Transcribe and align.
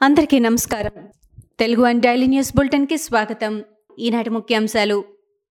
అందరికీ 0.00 0.38
నమస్కారం. 0.38 0.94
Telugu 1.60 1.82
and 1.82 2.02
daily 2.02 2.26
news 2.26 2.50
బులెటిన్కి 2.56 2.96
స్వాగతం. 2.96 3.64
ఈనాటి 3.98 4.30
ముఖ్యాంశాలు. 4.30 5.04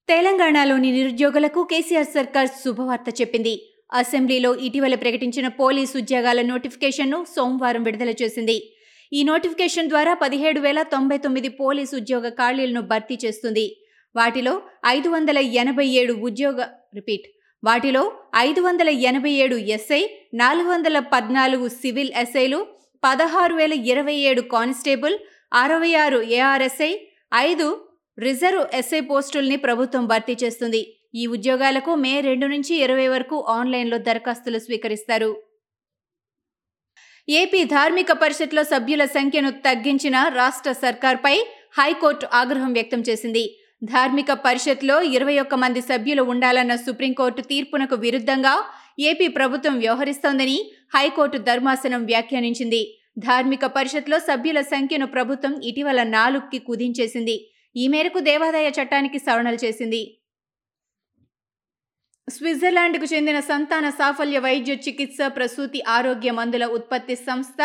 తెలంగాణలోని 0.09 0.91
నిరుద్యోగులకు 0.91 1.63
కేసీఆర్ 1.63 2.07
సర్కార్ 2.07 2.47
శుభవార్త 2.47 3.21
చెప్పింది. 3.21 3.53
అసెంబ్లీలో 3.93 4.55
ఇటీవల 4.55 4.95
ప్రకటించిన 4.95 5.47
పోలీస్ 5.47 5.97
ఉద్యోగాల 5.97 6.41
నోటిఫికేషన్ను 6.41 7.25
సోమవారం 7.35 7.83
విడుదల 7.83 8.09
చేసింది. 8.21 8.57
ఈ 9.13 9.23
నోటిఫికేషన్ 9.23 9.89
ద్వారా 9.89 10.13
పదిహేడు 10.13 10.59
వేల 10.59 10.81
తొంభై 10.93 11.17
తొమ్మిది 11.17 11.49
పోలీస్ 11.49 11.95
ఉద్యోగ 11.95 12.29
ఖాళీలను 12.29 12.81
భర్తీ 12.81 13.17
చేస్తుంది. 13.25 13.65
వాటిలో 14.15 14.61
ఐదు 14.85 15.09
వందల 15.09 15.37
ఎనభై 15.37 15.87
ఏడు 15.87 16.13
ఉద్యోగ 16.13 16.61
రిపీట్ 16.95 17.27
వాటిలో 17.63 18.11
ఐదు 18.35 18.61
వందల 18.61 18.89
ఎనభై 18.89 19.31
ఏడు 19.31 19.55
ఎస్ఐ 19.55 20.01
నాలుగు 20.33 20.67
వందల 20.67 20.99
పద్నాలుగు 20.99 21.67
సివిల్ 21.81 22.11
ఎస్ఐలు 22.15 22.59
పదహారు 23.05 23.55
వేల 23.55 23.73
ఇరవై 23.91 24.15
ఏడు 24.29 24.41
కానిస్టేబుల్ 24.53 25.15
అరవై 25.53 25.89
ఆరు 26.03 26.19
ఏఆర్ఎస్ఐ 26.37 26.91
ఐదు 27.47 27.67
రిజర్వ్ 28.17 28.63
ఎస్ఐ 28.79 29.01
పోస్టుల్ని 29.09 29.57
ప్రభుత్వం 29.65 30.03
భర్తీ 30.11 30.35
చేస్తుంది. 30.43 30.81
ఈ 31.21 31.25
ఉద్యోగాలకు 31.35 31.91
మే 32.03 32.13
రెండు 32.21 32.47
నుంచి 32.53 32.73
ఇరవై 32.85 33.07
వరకు 33.13 33.35
ఆన్లైన్లో 33.57 33.97
దరఖాస్తులు 34.07 34.59
స్వీకరిస్తారు. 34.59 35.31
ఏపీ 37.27 37.61
ధార్మిక 37.75 38.11
పరిషత్లో 38.23 38.63
సభ్యుల 38.71 39.03
సంఖ్యను 39.17 39.51
తగ్గించిన 39.67 40.17
రాష్ట్ర 40.39 40.71
సర్కార్పై 40.81 41.35
హైకోర్టు 41.79 42.25
ఆగ్రహం 42.41 42.73
వ్యక్తం 42.73 43.01
చేసింది. 43.09 43.45
ధార్మిక 43.83 44.31
పరిషత్లో 44.47 44.97
ఇరవై 45.15 45.37
ఒక్క 45.43 45.55
మంది 45.63 45.81
సభ్యులు 45.91 46.23
ఉండాలన్న 46.33 46.73
సుప్రీంకోర్టు 46.83 47.41
తీర్పునకు 47.51 47.95
విరుద్ధంగా 48.03 48.53
ఏపీ 49.09 49.27
ప్రభుత్వం 49.37 49.75
వ్యవహరిస్తోందని 49.79 50.57
హైకోర్టు 50.95 51.37
ధర్మాసనం 51.49 52.01
వ్యాఖ్యానించింది. 52.11 52.81
ధార్మిక 53.17 53.65
పరిషత్లో 53.65 54.19
సభ్యుల 54.19 54.61
సంఖ్యను 54.61 55.07
ప్రభుత్వం 55.07 55.61
ఇటీవల 55.63 56.03
నాలుగుకి 56.03 56.59
కుదించేసింది. 56.59 57.35
ఈ 57.75 57.87
మేరకు 57.87 58.19
దేవాదాయ 58.19 58.67
చట్టానికి 58.67 59.19
సవరణలు 59.19 59.59
చేసింది. 59.65 60.01
స్విట్జర్లాండ్కు 62.29 63.07
చెందిన 63.13 63.39
సంతాన 63.39 63.89
సాఫల్య 63.89 64.39
వైద్య 64.39 64.73
చికిత్స 64.73 65.17
ప్రసూతి 65.35 65.83
ఆరోగ్య 65.87 66.31
మందుల 66.31 66.65
ఉత్పత్తి 66.65 67.15
సంస్థ 67.15 67.61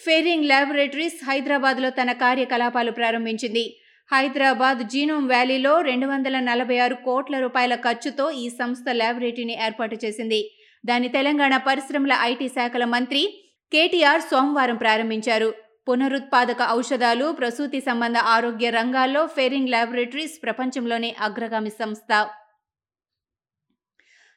ఫెరింగ్ 0.00 0.44
ల్యాబొరేటరీస్ 0.44 1.20
హైదరాబాద్లో 1.24 1.90
తన 1.90 2.12
కార్యకలాపాలు 2.12 2.90
ప్రారంభించింది. 2.90 3.64
హైదరాబాద్ 4.12 4.82
జీనోమ్ 4.88 5.26
వ్యాలీలో 5.28 5.80
రెండు 5.80 6.06
వందల 6.06 6.40
నలభై 6.40 6.78
ఆరు 6.78 6.94
కోట్ల 6.94 7.38
రూపాయల 7.38 7.74
ఖర్చుతో 7.74 8.30
ఈ 8.30 8.48
సంస్థ 8.48 8.84
ల్యాబొరేటరీని 8.90 9.56
ఏర్పాటు 9.66 9.96
చేసింది. 10.04 10.50
దాని 10.86 11.08
తెలంగాణ 11.08 11.56
పరిశ్రమల 11.56 12.16
ఐటీ 12.20 12.48
శాఖల 12.48 12.84
మంత్రి 12.84 13.47
కేటీఆర్ 13.72 14.20
సోమవారం 14.20 14.76
ప్రారంభించారు. 14.76 15.54
పునరుత్పాదక 15.88 16.62
ఔషధాలు 16.70 17.32
ప్రసూతి 17.32 17.80
సంబంధ 17.80 18.16
ఆరోగ్య 18.16 18.70
రంగాల్లో 18.70 19.26
ఫెరింగ్ 19.26 19.68
ల్యాబొరేటరీస్ 19.68 20.42
ప్రపంచంలోనే 20.42 21.16
అగ్రగామి 21.20 21.70
సంస్థ. 21.70 22.12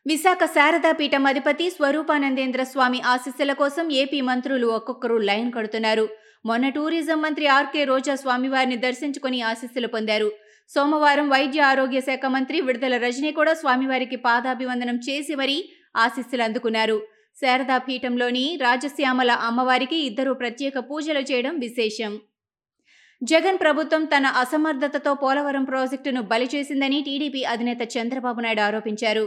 విశాఖ 0.07 0.43
శారదా 0.45 0.91
పీఠం 0.91 1.25
అధిపతి 1.25 1.69
స్వరూపానందేంద్ర 1.69 2.63
స్వామి 2.63 3.01
ఆశీస్సుల 3.01 3.53
కోసం 3.53 3.91
ఏపీ 3.91 4.21
మంత్రులు 4.21 4.67
ఒక్కొక్కరు 4.67 5.17
లైన్ 5.17 5.51
కడుతున్నారు. 5.51 6.09
మొన్న 6.45 6.69
టూరిజం 6.69 7.21
మంత్రి 7.21 7.47
ఆర్కే 7.47 7.83
రోజా 7.83 8.15
స్వామివారిని 8.15 8.77
దర్శించుకుని 8.77 9.41
ఆశీస్సులు 9.41 9.87
పొందారు. 9.87 10.31
సోమవారం 10.69 11.29
వైద్య 11.29 11.61
ఆరోగ్య 11.61 12.01
శాఖ 12.01 12.25
మంత్రి 12.25 12.61
విడుదల 12.61 12.97
రజనీ 12.97 13.31
కూడా 13.31 13.53
స్వామివారికి 13.53 14.15
పాదాభివందనం 14.15 14.95
చేసి 14.95 15.35
మరీ 15.35 15.69
ఆశీస్సులు 15.95 16.43
అందుకున్నారు. 16.43 16.97
శారదా 17.35 17.77
పీఠంలోని 17.77 18.57
రాజశ్యామల 18.61 19.31
అమ్మవారికి 19.31 19.97
ఇద్దరు 19.97 20.33
ప్రత్యేక 20.33 20.73
పూజలు 20.79 21.19
చేయడం 21.19 21.59
విశేషం. 21.59 22.19
జగన్ 23.23 23.57
ప్రభుత్వం 23.57 24.05
తన 24.05 24.25
అసమర్థతతో 24.25 25.13
పోలవరం 25.13 25.63
ప్రాజెక్టును 25.63 26.21
బలి 26.21 26.49
చేసిందని 26.55 27.01
టీడీపీ 27.01 27.43
అధినేత 27.43 27.81
చంద్రబాబు 27.97 28.39
నాయుడు 28.41 28.61
ఆరోపించారు. 28.61 29.25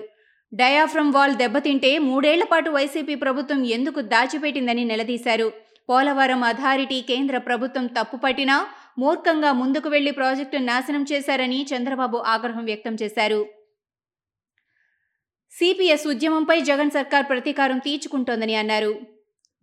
డయాఫ్రమ్ 0.52 1.12
వాల్ 1.12 1.34
దెబ్బతింటే 1.34 1.98
మూడేళ్ళ 1.98 2.45
పాటు 2.45 2.70
వైసీపీ 2.70 3.14
ప్రభుత్వం 3.14 3.64
ఎందుకు 3.67 4.01
దాచిపెట్టిందని 4.01 4.84
నిలదీశారు. 4.84 5.52
పోలవరం 5.90 6.42
అథారిటీ 6.45 7.00
కేంద్ర 7.00 7.39
ప్రభుత్వం 7.39 7.86
తప్పుపట్టినా 7.86 8.67
మూర్ఖంగా 8.98 9.52
ముందుకు 9.52 9.89
వెళ్ళి 9.89 10.11
ప్రాజెక్టు 10.11 10.56
నాశనం 10.56 11.06
చేశారని 11.12 11.67
చంద్రబాబు 11.74 12.17
ఆగ్రహం 12.17 12.64
వ్యక్తం 12.64 12.95
చేశారు. 13.02 13.64
సిపిఎస్ 15.59 16.07
ఉద్యమంపై 16.07 16.61
జగన్ 16.61 16.91
సర్కార్ 16.91 17.27
ప్రతీకారం 17.29 17.79
తీర్చుకుంటోందని 17.79 18.55
అన్నారు. 18.55 19.01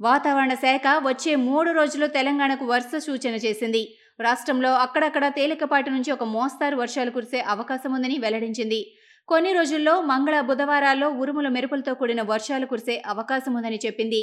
వాతావరణ 0.02 0.54
శాఖ 0.54 0.82
వచ్చే 1.04 1.36
మూడు 1.36 1.72
రోజులు 1.72 2.08
తెలంగాణకు 2.08 2.66
వర్ష 2.66 2.96
సూచన 2.96 3.36
చేసింది. 3.36 3.98
రాష్ట్రంలో 4.22 4.74
అక్కడక్కడ 4.74 5.28
తేలికపాటి 5.28 5.90
నుంచి 5.90 6.12
ఒక 6.12 6.24
మోస్తారు 6.24 6.76
వర్షాలు 6.76 7.12
కురిసే 7.12 7.40
అవకాశం 7.40 7.94
ఉందని 7.94 8.18
వెల్లడించింది. 8.18 8.86
కొన్ని 9.28 9.54
రోజుల్లో 9.54 10.02
మంగళ 10.02 10.42
బుధవారాల్లో 10.42 11.10
ఉరుముల 11.10 11.48
మెరుపులతో 11.48 11.94
కూడిన 11.94 12.22
వర్షాలు 12.22 12.66
కురిసే 12.66 13.02
అవకాశం 13.06 13.54
ఉందని 13.54 13.80
చెప్పింది. 13.86 14.22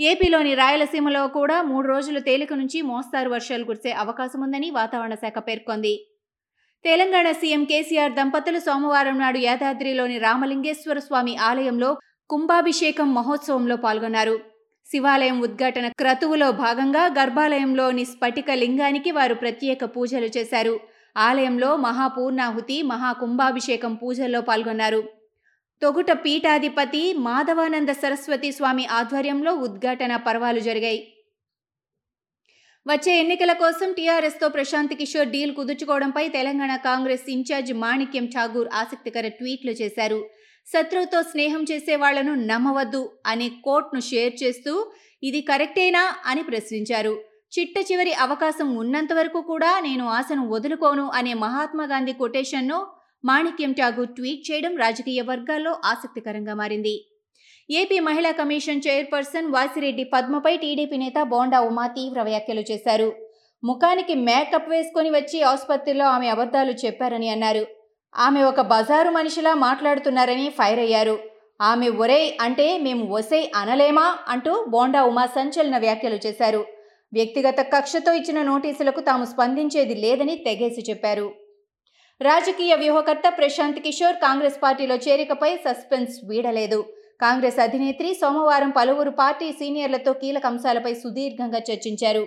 ఏపీలోని 0.00 0.54
రాయలసీమలో 0.54 1.26
కూడా 1.28 1.62
మూడు 1.62 1.88
రోజులు 1.88 2.20
తేలిక 2.20 2.54
నుంచి 2.54 2.82
మోస్తారు 2.82 3.30
వర్షాలు 3.30 3.64
కురిసే 3.64 3.90
అవకాశం 3.92 4.40
ఉందని 4.40 4.70
వాతావరణ 4.70 5.14
శాఖ 5.14 5.38
పేర్కొంది. 5.38 5.94
తెలంగాణ 6.86 7.32
సీఎం 7.32 7.64
కేసీఆర్ 7.64 8.12
దంపతులు 8.12 8.58
సోమవారం 8.58 9.18
నాడు 9.18 9.38
యాదాద్రిలోని 9.38 10.18
రామలింగేశ్వర 10.18 10.98
స్వామి 10.98 11.36
ఆలయంలో 11.36 11.88
కుంభాభిషేకం 12.30 13.14
మహోత్సవంలో 13.14 13.76
పాల్గొన్నారు. 13.76 14.36
శివాలయం 14.86 15.40
ఉద్ఘాటన 15.40 15.88
క్రతువులో 15.88 16.50
భాగంగా 16.52 17.02
గర్భాలయంలోని 17.18 18.04
స్ఫటిక 18.04 18.50
లింగానికి 18.50 19.10
వారు 19.10 19.34
ప్రత్యేక 19.34 19.84
పూజలు 19.84 20.30
చేశారు. 20.36 20.80
ఆలయంలో 21.16 21.76
మహాపూర్ణాహుతి 21.76 22.82
మహాకుంభాభిషేకం 22.82 23.94
పూజల్లో 23.94 24.40
పాల్గొన్నారు. 24.40 25.02
తొగుట 25.82 26.10
పీఠాధిపతి 26.10 27.12
మాధవానంద 27.18 27.88
సరస్వతి 27.88 28.52
స్వామి 28.52 28.86
ఆధ్వర్యంలో 28.86 29.54
ఉద్ఘాటన 29.54 30.16
పర్వాలు 30.16 30.60
జరిగాయి. 30.60 31.02
వచ్చే 32.86 33.12
ఎన్నికల 33.20 33.52
కోసం 33.60 33.88
టీఆర్ఎస్తో 33.94 34.46
ప్రశాంత్ 34.56 34.92
కిషోర్ 34.98 35.30
డీల్ 35.32 35.52
కుదుర్చుకోవడంపై 35.54 36.22
తెలంగాణ 36.36 36.72
కాంగ్రెస్ 36.88 37.24
ఇన్ఛార్జ్ 37.34 37.72
మాణిక్యం 37.84 38.26
ఠాగూర్ 38.34 38.68
ఆసక్తికర 38.80 39.28
ట్వీట్లు 39.38 39.72
చేశారు. 39.80 40.18
శత్రువుతో 40.66 41.20
స్నేహం 41.32 41.62
చేసే 41.70 41.94
వాళ్ళను 42.02 42.34
నమ్మవద్దు 42.50 43.02
అనే 43.32 43.48
కోట్ను 43.66 44.00
షేర్ 44.10 44.34
చేస్తూ 44.42 44.74
ఇది 45.22 45.40
కరెక్టేనా 45.50 46.04
అని 46.30 46.44
ప్రశ్నించారు. 46.50 47.14
చిట్ట 47.52 47.76
చివరి 47.90 48.12
అవకాశం 48.26 48.70
ఉన్నంత 48.76 49.12
వరకు 49.18 49.42
కూడా 49.50 49.72
నేను 49.80 50.06
ఆశను 50.18 50.44
వదులుకోను 50.54 51.08
అనే 51.18 51.34
మహాత్మా 51.44 51.86
గాంధీ 51.92 52.14
కొటేషన్ను 52.22 52.78
మాణిక్యం 53.24 53.72
ఠాగూర్ 53.72 54.14
ట్వీట్ 54.16 54.46
చేయడం 54.48 54.72
రాజకీయ 54.84 55.20
వర్గాల్లో 55.32 55.74
ఆసక్తికరంగా 55.92 56.54
మారింది. 56.54 56.96
ఏపీ 57.70 57.98
మహిళా 57.98 58.30
కమిషన్ 58.30 58.80
చైర్పర్సన్ 58.88 59.52
వాసిరెడ్డి 59.52 60.04
పద్మపై 60.04 60.56
టీడీపీ 60.56 60.96
నేత 60.96 61.22
బోండా 61.22 61.60
ఉమా 61.60 61.86
తీవ్ర 61.86 62.22
వ్యాఖ్యలు 62.22 62.60
చేశారు. 62.60 63.12
ముఖానికి 63.64 64.14
మేకప్ 64.14 64.68
వేసుకొని 64.68 65.10
వచ్చి 65.10 65.42
ఆసుపత్రిలో 65.42 66.04
ఆమె 66.04 66.28
అబద్ధాలు 66.28 66.72
చెప్పారని 66.72 67.28
అన్నారు. 67.28 67.66
ఆమె 68.16 68.42
ఒక 68.42 68.60
బజారు 68.60 69.10
మనిషిలా 69.10 69.54
మాట్లాడుతున్నారని 69.54 70.48
ఫైర్ 70.48 70.78
అయ్యారు. 70.78 71.18
ఆమె 71.60 71.88
ఒరే 71.88 72.36
అంటే 72.40 72.78
మేము 72.78 73.12
ఒసై 73.12 73.50
అనలేమా 73.56 74.18
అంటూ 74.28 74.64
బోండా 74.68 75.02
ఉమా 75.02 75.26
సంచలన 75.26 75.78
వ్యాఖ్యలు 75.78 76.18
చేశారు. 76.26 76.66
వ్యక్తిగత 77.12 77.60
కక్షతో 77.60 78.12
ఇచ్చిన 78.12 78.42
నోటీసులకు 78.42 79.00
తాము 79.00 79.24
స్పందించేది 79.24 79.94
లేదని 79.94 80.36
తెగేసి 80.36 80.84
చెప్పారు. 80.90 81.32
రాజకీయ 82.22 82.74
వ్యూహకర్త 82.74 83.28
ప్రశాంత్ 83.38 83.78
కిషోర్ 83.78 84.16
కాంగ్రెస్ 84.16 84.62
పార్టీలో 84.62 84.94
చేరికపై 84.94 85.56
సస్పెన్స్ 85.56 86.18
వీడలేదు. 86.24 86.95
కాంగ్రెస్ 87.20 87.58
అధినేత్రి 87.58 88.14
సోమవారం 88.14 88.70
పలువురు 88.70 89.10
పార్టీ 89.10 89.52
సీనియర్లతో 89.52 90.12
కీలక 90.12 90.46
అంశాలపై 90.46 90.94
సుదీర్ఘంగా 90.94 91.60
చర్చించారు. 91.72 92.26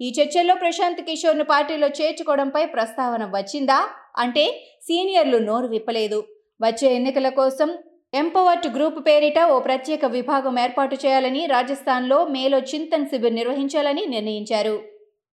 ఈ 0.00 0.12
చర్చల్లో 0.20 0.54
ప్రశాంత్ 0.54 1.00
కిషోర్ను 1.00 1.44
పార్టీలో 1.44 1.88
చేర్చుకోవడంపై 1.88 2.66
ప్రస్తావన 2.66 3.24
వచ్చిందా? 3.24 3.88
అంటే 4.18 4.60
సీనియర్లు 4.82 5.38
నోరు 5.38 5.66
విప్పలేదు. 5.66 6.24
వచ్చే 6.62 6.94
ఎన్నికల 6.94 7.28
కోసం 7.28 7.78
ఎంపవర్ట్ 8.14 8.68
గ్రూప్ 8.68 9.06
పేరిట 9.06 9.38
ఓ 9.40 9.58
ప్రత్యేక 9.58 10.04
విభాగం 10.04 10.58
ఏర్పాటు 10.58 10.96
చేయాలని 11.06 11.46
రాజస్థాన్లో 11.46 12.24
మేలో 12.24 12.58
చింతన్ 12.58 13.06
శిబిర్ 13.06 13.34
నిర్వహించాలని 13.34 14.06
నిర్ణయించారు. 14.06 14.89